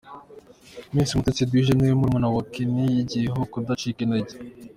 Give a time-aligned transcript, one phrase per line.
[0.93, 4.33] Miss Mutesi Eduige ni we murumuna we Kenny yigiyeho kudacika intege.